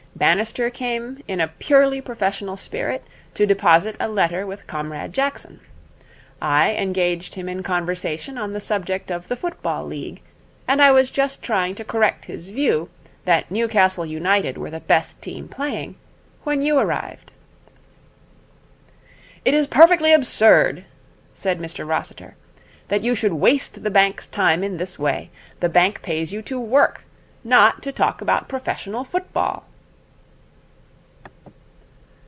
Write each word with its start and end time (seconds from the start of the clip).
Bannister 0.13 0.69
came 0.69 1.23
in 1.27 1.41
a 1.41 1.47
purely 1.47 1.99
professional 1.99 2.55
spirit 2.55 3.03
to 3.33 3.47
deposit 3.47 3.95
a 3.99 4.07
letter 4.07 4.45
with 4.45 4.67
Comrade 4.67 5.13
Jackson. 5.13 5.59
I 6.39 6.75
engaged 6.75 7.33
him 7.33 7.49
in 7.49 7.63
conversation 7.63 8.37
on 8.37 8.53
the 8.53 8.59
subject 8.59 9.09
of 9.09 9.29
the 9.29 9.35
Football 9.35 9.87
League, 9.87 10.21
and 10.67 10.79
I 10.79 10.91
was 10.91 11.09
just 11.09 11.41
trying 11.41 11.73
to 11.73 11.83
correct 11.85 12.25
his 12.25 12.49
view 12.49 12.89
that 13.25 13.49
Newcastle 13.49 14.05
United 14.05 14.59
were 14.59 14.69
the 14.69 14.81
best 14.81 15.19
team 15.23 15.47
playing, 15.47 15.95
when 16.43 16.61
you 16.61 16.77
arrived.' 16.77 17.31
'It 19.43 19.55
is 19.55 19.65
perfectly 19.65 20.13
absurd,' 20.13 20.85
said 21.33 21.57
Mr 21.59 21.87
Rossiter, 21.87 22.35
'that 22.89 23.01
you 23.01 23.15
should 23.15 23.33
waste 23.33 23.81
the 23.81 23.89
bank's 23.89 24.27
time 24.27 24.63
in 24.63 24.77
this 24.77 24.99
way. 24.99 25.31
The 25.61 25.69
bank 25.69 26.03
pays 26.03 26.31
you 26.31 26.43
to 26.43 26.59
work, 26.59 27.05
not 27.43 27.81
to 27.83 27.91
talk 27.91 28.21
about 28.21 28.47
professional 28.49 29.03
football.' 29.03 29.63